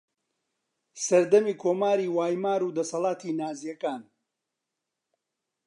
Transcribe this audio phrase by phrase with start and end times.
[1.05, 4.01] سەردەمی کۆماری وایمار و دەسەڵاتی نازییەکان